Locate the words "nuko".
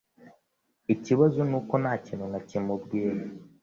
1.49-1.73